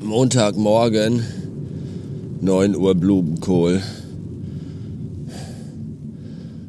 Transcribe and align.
Montagmorgen, 0.00 1.24
9 2.40 2.76
Uhr 2.76 2.94
Blumenkohl. 2.94 3.82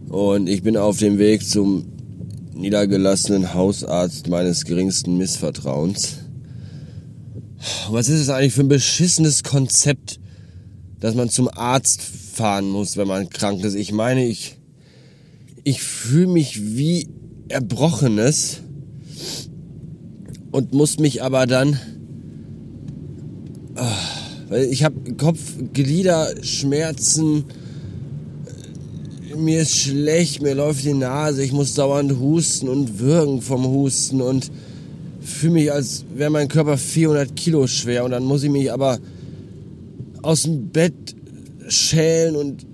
Und 0.09 0.47
ich 0.47 0.63
bin 0.63 0.77
auf 0.77 0.97
dem 0.97 1.17
Weg 1.17 1.45
zum 1.45 1.85
niedergelassenen 2.53 3.53
Hausarzt 3.53 4.29
meines 4.29 4.65
geringsten 4.65 5.17
Missvertrauens. 5.17 6.17
Was 7.89 8.09
ist 8.09 8.21
es 8.21 8.29
eigentlich 8.29 8.53
für 8.53 8.61
ein 8.61 8.67
beschissenes 8.67 9.43
Konzept, 9.43 10.19
dass 10.99 11.15
man 11.15 11.29
zum 11.29 11.49
Arzt 11.49 12.01
fahren 12.01 12.69
muss, 12.69 12.97
wenn 12.97 13.07
man 13.07 13.29
krank 13.29 13.63
ist? 13.63 13.75
Ich 13.75 13.91
meine, 13.91 14.25
ich, 14.25 14.57
ich 15.63 15.81
fühle 15.83 16.27
mich 16.27 16.75
wie 16.75 17.09
Erbrochenes 17.47 18.61
und 20.55 20.73
muss 20.73 20.97
mich 20.99 21.21
aber 21.21 21.45
dann, 21.47 21.77
oh, 23.75 23.81
weil 24.47 24.71
ich 24.71 24.85
habe 24.85 24.95
Kopfgliederschmerzen, 25.15 27.43
mir 29.35 29.63
ist 29.63 29.75
schlecht, 29.75 30.41
mir 30.41 30.55
läuft 30.55 30.85
die 30.85 30.93
Nase, 30.93 31.43
ich 31.43 31.51
muss 31.51 31.73
dauernd 31.73 32.21
husten 32.21 32.69
und 32.69 32.99
würgen 32.99 33.41
vom 33.41 33.65
Husten 33.65 34.21
und 34.21 34.49
fühle 35.19 35.51
mich, 35.51 35.73
als 35.73 36.05
wäre 36.15 36.29
mein 36.29 36.47
Körper 36.47 36.77
400 36.77 37.35
Kilo 37.35 37.67
schwer 37.67 38.05
und 38.05 38.11
dann 38.11 38.23
muss 38.23 38.43
ich 38.43 38.49
mich 38.49 38.71
aber 38.71 38.99
aus 40.21 40.43
dem 40.43 40.69
Bett 40.69 41.17
schälen 41.67 42.37
und 42.37 42.65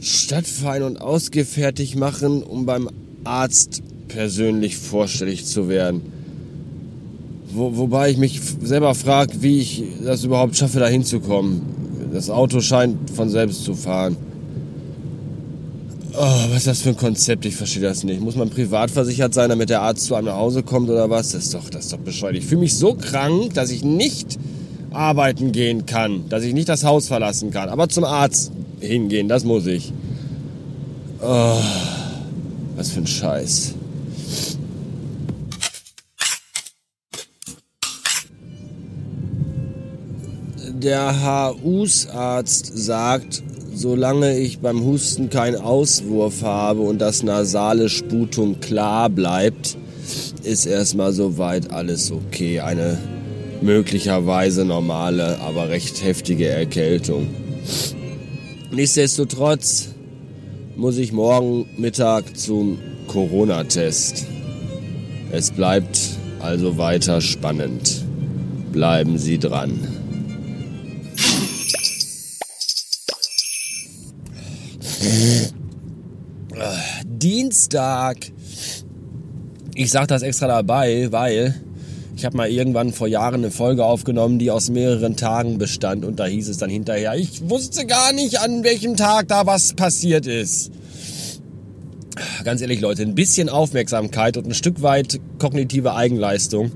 stadtfein 0.00 0.82
und 0.82 1.02
ausgefertigt 1.02 1.96
machen, 1.96 2.42
um 2.42 2.64
beim 2.64 2.88
Arzt 3.24 3.82
persönlich 4.08 4.78
vorstellig 4.78 5.44
zu 5.44 5.68
werden. 5.68 6.15
Wo, 7.56 7.74
wobei 7.74 8.10
ich 8.10 8.18
mich 8.18 8.42
selber 8.62 8.94
frage, 8.94 9.40
wie 9.40 9.60
ich 9.60 9.82
das 10.04 10.24
überhaupt 10.24 10.58
schaffe, 10.58 10.78
da 10.78 10.88
hinzukommen. 10.88 11.62
Das 12.12 12.28
Auto 12.28 12.60
scheint 12.60 13.10
von 13.10 13.30
selbst 13.30 13.64
zu 13.64 13.74
fahren. 13.74 14.14
Oh, 16.12 16.50
was 16.50 16.58
ist 16.58 16.66
das 16.66 16.82
für 16.82 16.90
ein 16.90 16.98
Konzept? 16.98 17.46
Ich 17.46 17.56
verstehe 17.56 17.82
das 17.82 18.04
nicht. 18.04 18.20
Muss 18.20 18.36
man 18.36 18.50
privat 18.50 18.90
versichert 18.90 19.32
sein, 19.32 19.48
damit 19.48 19.70
der 19.70 19.80
Arzt 19.80 20.04
zu 20.04 20.14
einem 20.14 20.26
nach 20.26 20.36
Hause 20.36 20.62
kommt 20.62 20.90
oder 20.90 21.08
was? 21.08 21.32
Das 21.32 21.44
ist 21.44 21.54
doch, 21.54 21.70
das 21.70 21.86
ist 21.86 21.94
doch 21.94 21.98
bescheuert. 21.98 22.36
Ich 22.36 22.44
fühle 22.44 22.60
mich 22.60 22.74
so 22.74 22.94
krank, 22.94 23.54
dass 23.54 23.70
ich 23.70 23.82
nicht 23.82 24.38
arbeiten 24.92 25.52
gehen 25.52 25.86
kann, 25.86 26.28
dass 26.28 26.44
ich 26.44 26.52
nicht 26.52 26.68
das 26.68 26.84
Haus 26.84 27.08
verlassen 27.08 27.52
kann. 27.52 27.70
Aber 27.70 27.88
zum 27.88 28.04
Arzt 28.04 28.52
hingehen, 28.80 29.28
das 29.28 29.44
muss 29.44 29.66
ich. 29.66 29.94
Oh, 31.22 31.56
was 32.76 32.90
für 32.90 33.00
ein 33.00 33.06
Scheiß. 33.06 33.75
Der 40.82 41.56
HUs-Arzt 41.62 42.72
sagt, 42.74 43.42
solange 43.74 44.38
ich 44.38 44.58
beim 44.58 44.84
Husten 44.84 45.30
keinen 45.30 45.56
Auswurf 45.56 46.42
habe 46.42 46.82
und 46.82 46.98
das 46.98 47.22
nasale 47.22 47.88
Sputum 47.88 48.60
klar 48.60 49.08
bleibt, 49.08 49.78
ist 50.42 50.66
erstmal 50.66 51.14
soweit 51.14 51.70
alles 51.72 52.12
okay. 52.12 52.60
Eine 52.60 52.98
möglicherweise 53.62 54.66
normale, 54.66 55.40
aber 55.40 55.70
recht 55.70 56.04
heftige 56.04 56.48
Erkältung. 56.48 57.26
Nichtsdestotrotz 58.70 59.88
muss 60.76 60.98
ich 60.98 61.10
morgen 61.10 61.66
Mittag 61.78 62.36
zum 62.36 62.76
Corona-Test. 63.06 64.26
Es 65.32 65.50
bleibt 65.50 65.98
also 66.40 66.76
weiter 66.76 67.22
spannend. 67.22 68.04
Bleiben 68.72 69.16
Sie 69.16 69.38
dran. 69.38 69.95
Dienstag. 77.04 78.16
Ich 79.74 79.90
sage 79.90 80.06
das 80.06 80.22
extra 80.22 80.46
dabei, 80.46 81.08
weil 81.10 81.54
ich 82.16 82.24
habe 82.24 82.36
mal 82.36 82.48
irgendwann 82.48 82.92
vor 82.92 83.08
Jahren 83.08 83.44
eine 83.44 83.50
Folge 83.50 83.84
aufgenommen, 83.84 84.38
die 84.38 84.50
aus 84.50 84.70
mehreren 84.70 85.16
Tagen 85.16 85.58
bestand 85.58 86.04
und 86.04 86.18
da 86.18 86.24
hieß 86.24 86.48
es 86.48 86.56
dann 86.56 86.70
hinterher, 86.70 87.14
ich 87.14 87.48
wusste 87.48 87.84
gar 87.84 88.12
nicht, 88.12 88.40
an 88.40 88.64
welchem 88.64 88.96
Tag 88.96 89.28
da 89.28 89.46
was 89.46 89.74
passiert 89.74 90.26
ist. 90.26 90.70
Ganz 92.44 92.62
ehrlich 92.62 92.80
Leute, 92.80 93.02
ein 93.02 93.14
bisschen 93.14 93.50
Aufmerksamkeit 93.50 94.38
und 94.38 94.46
ein 94.46 94.54
Stück 94.54 94.80
weit 94.80 95.20
kognitive 95.38 95.94
Eigenleistung 95.94 96.72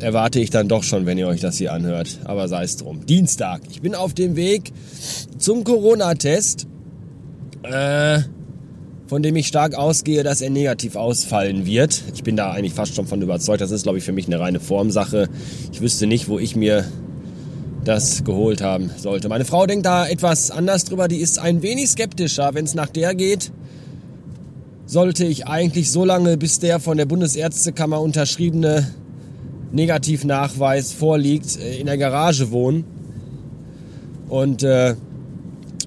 erwarte 0.00 0.40
ich 0.40 0.50
dann 0.50 0.66
doch 0.66 0.82
schon, 0.82 1.06
wenn 1.06 1.18
ihr 1.18 1.28
euch 1.28 1.40
das 1.40 1.58
hier 1.58 1.72
anhört. 1.72 2.18
Aber 2.24 2.48
sei 2.48 2.64
es 2.64 2.76
drum. 2.76 3.06
Dienstag. 3.06 3.60
Ich 3.70 3.82
bin 3.82 3.94
auf 3.94 4.14
dem 4.14 4.34
Weg 4.34 4.72
zum 5.38 5.62
Corona-Test. 5.62 6.66
Äh, 7.62 8.20
von 9.06 9.24
dem 9.24 9.34
ich 9.34 9.48
stark 9.48 9.74
ausgehe, 9.74 10.22
dass 10.22 10.40
er 10.40 10.50
negativ 10.50 10.94
ausfallen 10.94 11.66
wird. 11.66 12.00
Ich 12.14 12.22
bin 12.22 12.36
da 12.36 12.52
eigentlich 12.52 12.74
fast 12.74 12.94
schon 12.94 13.06
von 13.06 13.20
überzeugt. 13.20 13.60
Das 13.60 13.72
ist, 13.72 13.82
glaube 13.82 13.98
ich, 13.98 14.04
für 14.04 14.12
mich 14.12 14.26
eine 14.26 14.38
reine 14.38 14.60
Formsache. 14.60 15.28
Ich 15.72 15.80
wüsste 15.80 16.06
nicht, 16.06 16.28
wo 16.28 16.38
ich 16.38 16.54
mir 16.54 16.84
das 17.84 18.22
geholt 18.22 18.62
haben 18.62 18.90
sollte. 18.96 19.28
Meine 19.28 19.44
Frau 19.44 19.66
denkt 19.66 19.84
da 19.84 20.06
etwas 20.06 20.52
anders 20.52 20.84
drüber. 20.84 21.08
Die 21.08 21.16
ist 21.16 21.40
ein 21.40 21.60
wenig 21.60 21.88
skeptischer. 21.90 22.50
Wenn 22.54 22.64
es 22.64 22.74
nach 22.74 22.88
der 22.88 23.16
geht, 23.16 23.50
sollte 24.86 25.24
ich 25.24 25.48
eigentlich 25.48 25.90
so 25.90 26.04
lange, 26.04 26.36
bis 26.36 26.60
der 26.60 26.78
von 26.78 26.96
der 26.96 27.06
Bundesärztekammer 27.06 28.00
unterschriebene 28.00 28.86
Negativnachweis 29.72 30.92
vorliegt, 30.92 31.58
äh, 31.58 31.78
in 31.78 31.86
der 31.86 31.98
Garage 31.98 32.52
wohnen. 32.52 32.84
Und 34.28 34.62
äh, 34.62 34.94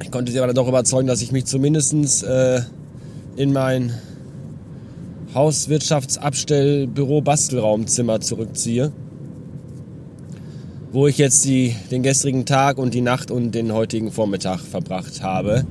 ich 0.02 0.12
konnte 0.12 0.32
sie 0.32 0.40
aber 0.40 0.54
doch 0.54 0.68
überzeugen, 0.68 1.08
dass 1.08 1.22
ich 1.22 1.32
mich 1.32 1.46
zumindestens 1.46 2.24
äh, 2.24 2.62
in 3.36 3.54
mein 3.54 3.94
Hauswirtschaftsabstellbüro 5.34 7.22
Bastelraumzimmer 7.22 8.22
zurückziehe, 8.22 8.92
wo 10.92 11.08
ich 11.08 11.18
jetzt 11.18 11.46
die, 11.46 11.76
den 11.92 12.04
gestrigen 12.04 12.46
Tag 12.46 12.78
und 12.78 12.94
die 12.94 13.02
Nacht 13.02 13.32
und 13.32 13.54
den 13.54 13.74
heutigen 13.74 14.12
Vormittag 14.12 14.60
verbracht 14.60 15.24
habe. 15.24 15.66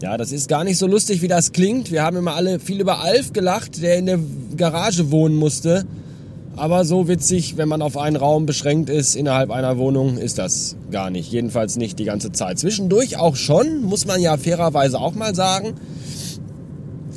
Ja, 0.00 0.16
das 0.16 0.32
ist 0.32 0.48
gar 0.48 0.64
nicht 0.64 0.78
so 0.78 0.86
lustig, 0.86 1.22
wie 1.22 1.28
das 1.28 1.52
klingt. 1.52 1.90
Wir 1.90 2.02
haben 2.02 2.16
immer 2.16 2.34
alle 2.34 2.60
viel 2.60 2.80
über 2.80 3.00
Alf 3.00 3.32
gelacht, 3.32 3.82
der 3.82 3.96
in 3.96 4.06
der 4.06 4.18
Garage 4.56 5.10
wohnen 5.10 5.36
musste. 5.36 5.84
Aber 6.56 6.84
so 6.84 7.08
witzig, 7.08 7.56
wenn 7.56 7.68
man 7.68 7.82
auf 7.82 7.96
einen 7.96 8.16
Raum 8.16 8.46
beschränkt 8.46 8.88
ist 8.88 9.16
innerhalb 9.16 9.50
einer 9.50 9.76
Wohnung, 9.76 10.18
ist 10.18 10.38
das 10.38 10.76
gar 10.90 11.10
nicht. 11.10 11.32
Jedenfalls 11.32 11.76
nicht 11.76 11.98
die 11.98 12.04
ganze 12.04 12.30
Zeit. 12.32 12.58
Zwischendurch 12.58 13.16
auch 13.16 13.36
schon, 13.36 13.82
muss 13.82 14.06
man 14.06 14.20
ja 14.20 14.36
fairerweise 14.36 15.00
auch 15.00 15.14
mal 15.14 15.34
sagen 15.34 15.74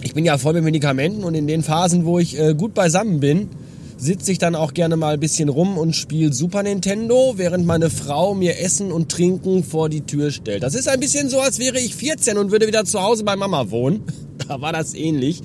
ich 0.08 0.14
bin 0.14 0.24
ja 0.24 0.38
voll 0.38 0.54
mit 0.54 0.64
Medikamenten 0.64 1.26
und 1.26 1.36
in 1.36 1.48
den 1.48 1.64
Phasen, 1.64 2.06
wo 2.06 2.18
ich 2.18 2.40
äh, 2.40 2.54
gut 2.54 2.74
beisammen 2.74 3.20
bin, 3.20 3.50
sitze 3.98 4.32
ich 4.32 4.38
dann 4.38 4.56
auch 4.56 4.74
gerne 4.74 4.96
mal 4.96 5.16
ein 5.16 5.20
bisschen 5.20 5.50
rum 5.50 5.78
und 5.78 5.96
spiele 5.96 6.32
Super 6.32 6.64
Nintendo, 6.64 7.34
während 7.36 7.66
meine 7.66 7.90
Frau 7.90 8.34
mir 8.34 8.60
Essen 8.60 8.92
und 8.92 9.10
Trinken 9.12 9.66
vor 9.66 9.90
die 9.90 10.02
Tür 10.02 10.32
stellt. 10.32 10.64
Das 10.64 10.76
ist 10.76 10.88
ein 10.88 11.00
bisschen 11.00 11.30
so, 11.30 11.42
als 11.42 11.60
wäre 11.60 11.80
ich 11.80 11.96
14 11.96 12.38
und 12.38 12.52
würde 12.52 12.68
wieder 12.68 12.86
zu 12.86 13.02
Hause 13.02 13.24
bei 13.24 13.36
Mama 13.36 13.70
wohnen. 13.70 14.04
Da 14.48 14.62
war 14.62 14.72
das 14.72 14.94
ähnlich. 14.94 15.42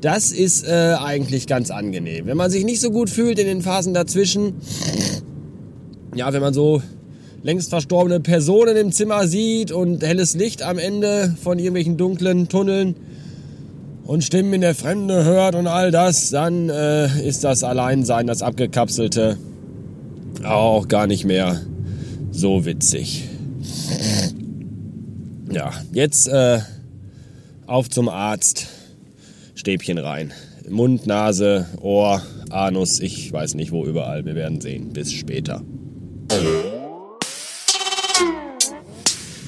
Das 0.00 0.32
ist 0.32 0.66
äh, 0.66 0.94
eigentlich 0.98 1.46
ganz 1.46 1.70
angenehm. 1.70 2.26
Wenn 2.26 2.36
man 2.36 2.50
sich 2.50 2.64
nicht 2.64 2.80
so 2.80 2.90
gut 2.90 3.10
fühlt 3.10 3.38
in 3.38 3.46
den 3.46 3.62
Phasen 3.62 3.94
dazwischen, 3.94 4.54
ja, 6.14 6.32
wenn 6.32 6.40
man 6.40 6.54
so 6.54 6.82
längst 7.42 7.70
verstorbene 7.70 8.20
Personen 8.20 8.76
im 8.76 8.92
Zimmer 8.92 9.26
sieht 9.26 9.72
und 9.72 10.02
helles 10.02 10.34
Licht 10.34 10.62
am 10.62 10.78
Ende 10.78 11.34
von 11.42 11.58
irgendwelchen 11.58 11.96
dunklen 11.96 12.48
Tunneln, 12.48 12.96
und 14.06 14.22
Stimmen 14.22 14.54
in 14.54 14.60
der 14.60 14.74
Fremde 14.74 15.24
hört 15.24 15.54
und 15.54 15.66
all 15.66 15.90
das, 15.90 16.30
dann 16.30 16.68
äh, 16.68 17.26
ist 17.26 17.44
das 17.44 17.64
Alleinsein, 17.64 18.26
das 18.26 18.40
Abgekapselte, 18.40 19.36
auch 20.44 20.86
gar 20.88 21.06
nicht 21.06 21.24
mehr 21.24 21.60
so 22.30 22.64
witzig. 22.64 23.28
Ja, 25.50 25.72
jetzt 25.92 26.28
äh, 26.28 26.60
auf 27.66 27.90
zum 27.90 28.08
Arzt. 28.08 28.68
Stäbchen 29.66 29.98
rein. 29.98 30.32
Mund, 30.68 31.08
Nase, 31.08 31.66
Ohr, 31.80 32.22
Anus, 32.50 33.00
ich 33.00 33.32
weiß 33.32 33.56
nicht 33.56 33.72
wo 33.72 33.84
überall. 33.84 34.24
Wir 34.24 34.36
werden 34.36 34.60
sehen. 34.60 34.92
Bis 34.92 35.10
später. 35.10 35.60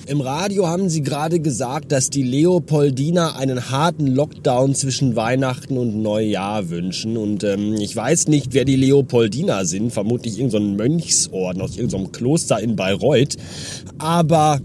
Im 0.09 0.21
Radio 0.21 0.67
haben 0.67 0.89
Sie 0.89 1.03
gerade 1.03 1.39
gesagt, 1.39 1.93
dass 1.93 2.11
die 2.11 2.25
Leopoldiner 2.25 3.37
einen 3.37 3.71
harten 3.71 4.09
Lockdown 4.09 4.75
zwischen 4.75 5.15
Weihnachten 5.15 5.79
und 5.79 6.03
Neujahr 6.03 6.69
wünschen. 6.69 7.17
Und 7.17 7.45
ähm, 7.45 7.75
ich 7.75 7.95
weiß 7.95 8.27
nicht, 8.27 8.55
wer 8.55 8.65
die 8.65 8.75
Leopoldiner 8.75 9.67
sind. 9.67 9.93
Vermutlich 9.93 10.41
irgendein 10.41 10.71
so 10.71 10.83
Mönchsorden 10.83 11.63
aus 11.63 11.77
irgendeinem 11.77 12.11
Kloster 12.11 12.59
in 12.59 12.75
Bayreuth. 12.75 13.37
Aber 13.99 14.59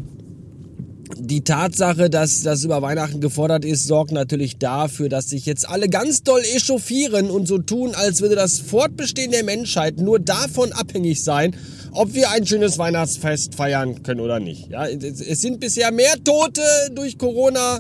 die 1.17 1.43
Tatsache, 1.43 2.09
dass 2.09 2.41
das 2.41 2.63
über 2.63 2.81
Weihnachten 2.81 3.21
gefordert 3.21 3.65
ist, 3.65 3.87
sorgt 3.87 4.11
natürlich 4.11 4.57
dafür, 4.57 5.09
dass 5.09 5.29
sich 5.29 5.45
jetzt 5.45 5.67
alle 5.67 5.89
ganz 5.89 6.23
doll 6.23 6.41
echauffieren 6.55 7.29
und 7.29 7.47
so 7.47 7.57
tun, 7.57 7.95
als 7.95 8.21
würde 8.21 8.35
das 8.35 8.59
Fortbestehen 8.59 9.31
der 9.31 9.43
Menschheit 9.43 9.97
nur 9.97 10.19
davon 10.19 10.71
abhängig 10.71 11.23
sein, 11.23 11.55
ob 11.91 12.13
wir 12.13 12.31
ein 12.31 12.45
schönes 12.45 12.77
Weihnachtsfest 12.77 13.55
feiern 13.55 14.03
können 14.03 14.19
oder 14.19 14.39
nicht. 14.39 14.69
Ja, 14.69 14.87
es 14.87 15.41
sind 15.41 15.59
bisher 15.59 15.91
mehr 15.91 16.15
Tote 16.23 16.61
durch 16.93 17.17
Corona 17.17 17.79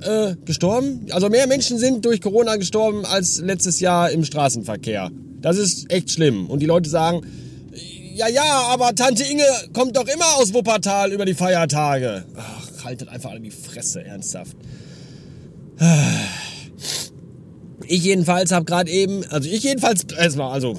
äh, 0.00 0.34
gestorben. 0.44 1.06
Also 1.10 1.28
mehr 1.28 1.46
Menschen 1.46 1.78
sind 1.78 2.04
durch 2.04 2.20
Corona 2.20 2.56
gestorben 2.56 3.04
als 3.04 3.40
letztes 3.40 3.80
Jahr 3.80 4.10
im 4.10 4.24
Straßenverkehr. 4.24 5.10
Das 5.40 5.58
ist 5.58 5.90
echt 5.92 6.10
schlimm. 6.10 6.48
Und 6.48 6.60
die 6.60 6.66
Leute 6.66 6.88
sagen, 6.88 7.22
ja, 8.14 8.28
ja, 8.28 8.66
aber 8.68 8.94
Tante 8.94 9.24
Inge 9.24 9.46
kommt 9.72 9.96
doch 9.96 10.06
immer 10.06 10.36
aus 10.36 10.52
Wuppertal 10.52 11.12
über 11.12 11.24
die 11.24 11.34
Feiertage. 11.34 12.24
Ach, 12.36 12.61
haltet 12.84 13.08
einfach 13.08 13.30
alle 13.30 13.40
die 13.40 13.50
Fresse, 13.50 14.04
ernsthaft. 14.04 14.56
Ich 17.88 18.04
jedenfalls 18.04 18.52
habe 18.52 18.64
gerade 18.64 18.90
eben, 18.90 19.24
also 19.26 19.50
ich 19.50 19.64
jedenfalls, 19.64 20.04
erstmal, 20.16 20.52
also 20.52 20.78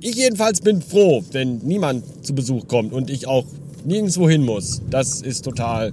ich 0.00 0.14
jedenfalls 0.14 0.60
bin 0.60 0.82
froh, 0.82 1.24
wenn 1.32 1.58
niemand 1.58 2.24
zu 2.24 2.34
Besuch 2.34 2.68
kommt 2.68 2.92
und 2.92 3.10
ich 3.10 3.26
auch 3.26 3.46
nirgendwo 3.84 4.28
hin 4.28 4.44
muss. 4.44 4.82
Das 4.90 5.22
ist 5.22 5.42
total 5.42 5.92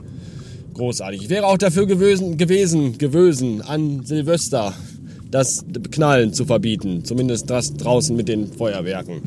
großartig. 0.73 1.23
Ich 1.23 1.29
wäre 1.29 1.47
auch 1.47 1.57
dafür 1.57 1.87
gewesen, 1.87 2.37
gewesen, 2.37 2.97
gewesen 2.97 3.61
an 3.61 4.05
Silvester 4.05 4.73
das 5.31 5.65
Knallen 5.91 6.33
zu 6.33 6.45
verbieten. 6.45 7.03
Zumindest 7.03 7.49
das 7.49 7.73
draußen 7.73 8.15
mit 8.15 8.27
den 8.27 8.51
Feuerwerken. 8.51 9.23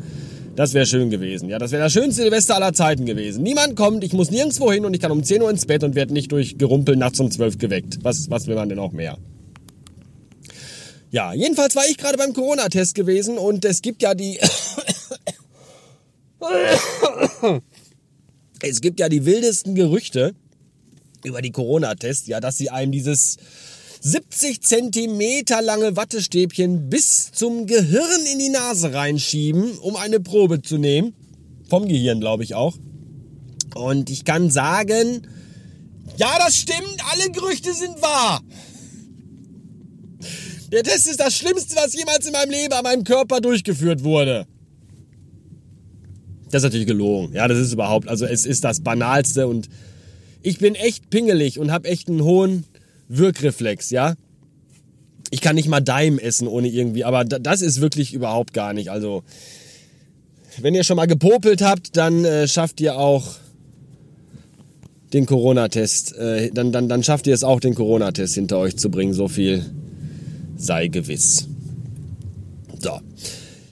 Das 0.59 0.73
wäre 0.73 0.85
schön 0.85 1.09
gewesen. 1.09 1.47
Ja, 1.47 1.57
das 1.57 1.71
wäre 1.71 1.83
das 1.83 1.93
schönste 1.93 2.23
Silvester 2.23 2.55
aller 2.55 2.73
Zeiten 2.73 3.05
gewesen. 3.05 3.43
Niemand 3.43 3.77
kommt, 3.77 4.03
ich 4.03 4.11
muss 4.11 4.29
nirgendwo 4.29 4.69
hin 4.69 4.83
und 4.83 4.93
ich 4.93 4.99
kann 4.99 5.09
um 5.09 5.23
10 5.23 5.41
Uhr 5.41 5.49
ins 5.49 5.65
Bett 5.65 5.85
und 5.85 5.95
werde 5.95 6.11
nicht 6.11 6.33
durch 6.33 6.57
Gerumpel 6.57 6.97
nachts 6.97 7.17
um 7.21 7.31
12 7.31 7.59
geweckt. 7.59 7.99
Was, 8.01 8.29
was 8.29 8.45
will 8.45 8.55
man 8.55 8.67
denn 8.67 8.77
auch 8.77 8.91
mehr? 8.91 9.17
Ja, 11.11 11.31
jedenfalls 11.31 11.77
war 11.77 11.85
ich 11.89 11.95
gerade 11.95 12.17
beim 12.17 12.33
Corona-Test 12.33 12.93
gewesen 12.93 13.37
und 13.37 13.63
es 13.63 13.81
gibt 13.81 14.01
ja 14.01 14.13
die... 14.13 14.37
es 18.61 18.81
gibt 18.81 18.99
ja 18.99 19.07
die 19.07 19.23
wildesten 19.23 19.75
Gerüchte 19.75 20.35
über 21.23 21.41
die 21.41 21.51
Corona-Tests, 21.51 22.27
ja, 22.27 22.41
dass 22.41 22.57
sie 22.57 22.69
einem 22.69 22.91
dieses 22.91 23.37
70 24.01 24.61
Zentimeter 24.61 25.61
lange 25.61 25.95
Wattestäbchen 25.95 26.89
bis 26.89 27.31
zum 27.31 27.65
Gehirn 27.65 28.25
in 28.31 28.39
die 28.39 28.49
Nase 28.49 28.93
reinschieben, 28.93 29.77
um 29.79 29.95
eine 29.95 30.19
Probe 30.19 30.61
zu 30.61 30.77
nehmen. 30.77 31.13
Vom 31.69 31.87
Gehirn, 31.87 32.19
glaube 32.19 32.43
ich 32.43 32.55
auch. 32.55 32.77
Und 33.75 34.09
ich 34.09 34.25
kann 34.25 34.49
sagen, 34.49 35.27
ja, 36.17 36.37
das 36.39 36.55
stimmt, 36.55 36.97
alle 37.11 37.29
Gerüchte 37.31 37.73
sind 37.73 38.01
wahr. 38.01 38.41
Der 40.71 40.83
Test 40.83 41.07
ist 41.07 41.19
das 41.19 41.35
Schlimmste, 41.35 41.75
was 41.75 41.93
jemals 41.93 42.25
in 42.25 42.31
meinem 42.31 42.51
Leben 42.51 42.73
an 42.73 42.83
meinem 42.83 43.03
Körper 43.03 43.41
durchgeführt 43.41 44.03
wurde. 44.03 44.45
Das 46.51 46.61
ist 46.61 46.63
natürlich 46.63 46.87
gelogen. 46.87 47.33
Ja, 47.33 47.47
das 47.47 47.59
ist 47.59 47.73
überhaupt, 47.73 48.07
also 48.07 48.25
es 48.25 48.45
ist 48.45 48.63
das 48.63 48.81
Banalste 48.81 49.47
und 49.47 49.69
ich 50.41 50.57
bin 50.57 50.75
echt 50.75 51.09
pingelig 51.09 51.59
und 51.59 51.71
habe 51.71 51.87
echt 51.87 52.07
einen 52.07 52.23
hohen 52.23 52.65
Wirkreflex, 53.09 53.89
ja. 53.89 54.15
Ich 55.31 55.41
kann 55.41 55.55
nicht 55.55 55.67
mal 55.67 55.81
Daim 55.81 56.17
essen 56.17 56.47
ohne 56.47 56.69
irgendwie, 56.69 57.03
aber 57.03 57.23
das 57.25 57.61
ist 57.61 57.81
wirklich 57.81 58.13
überhaupt 58.13 58.53
gar 58.53 58.73
nicht. 58.73 58.89
Also, 58.89 59.23
wenn 60.59 60.73
ihr 60.73 60.83
schon 60.83 60.97
mal 60.97 61.05
gepopelt 61.05 61.61
habt, 61.61 61.97
dann 61.97 62.25
äh, 62.25 62.47
schafft 62.47 62.81
ihr 62.81 62.97
auch 62.97 63.35
den 65.13 65.25
Corona-Test. 65.25 66.15
Äh, 66.15 66.51
dann, 66.51 66.71
dann, 66.71 66.89
dann 66.89 67.03
schafft 67.03 67.27
ihr 67.27 67.33
es 67.33 67.43
auch, 67.43 67.59
den 67.59 67.75
Corona-Test 67.75 68.35
hinter 68.35 68.57
euch 68.57 68.77
zu 68.77 68.89
bringen. 68.89 69.13
So 69.13 69.27
viel 69.27 69.65
sei 70.57 70.87
gewiss. 70.87 71.47
So. 72.79 72.99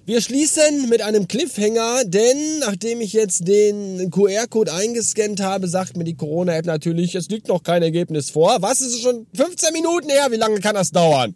Wir 0.07 0.21
schließen 0.21 0.88
mit 0.88 1.01
einem 1.01 1.27
Cliffhanger, 1.27 2.06
denn 2.06 2.59
nachdem 2.59 3.01
ich 3.01 3.12
jetzt 3.12 3.45
den 3.45 4.09
QR-Code 4.09 4.71
eingescannt 4.71 5.42
habe, 5.42 5.68
sagt 5.68 5.98
mir 5.98 6.06
die 6.06 6.15
Corona-App 6.15 6.65
natürlich, 6.65 7.13
es 7.15 7.27
liegt 7.27 7.50
noch 7.50 7.62
kein 7.62 7.83
Ergebnis 7.83 8.30
vor. 8.30 8.62
Was 8.62 8.80
ist 8.80 9.01
schon 9.01 9.27
15 9.33 9.74
Minuten 9.74 10.09
her? 10.09 10.27
Wie 10.31 10.38
lange 10.38 10.62
kann 10.62 10.75
das 10.75 10.92
dauern? 10.92 11.36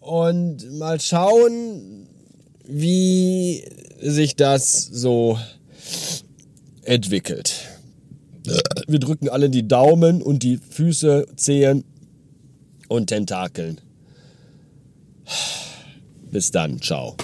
Und 0.00 0.72
mal 0.72 0.98
schauen, 1.00 2.08
wie 2.66 3.62
sich 4.00 4.34
das 4.34 4.82
so 4.90 5.38
entwickelt. 6.82 7.54
Wir 8.88 8.98
drücken 8.98 9.28
alle 9.28 9.50
die 9.50 9.68
Daumen 9.68 10.20
und 10.20 10.42
die 10.42 10.58
Füße, 10.58 11.28
Zehen 11.36 11.84
und 12.88 13.06
Tentakeln. 13.06 13.80
Bis 16.32 16.50
dann, 16.50 16.82
ciao. 16.82 17.14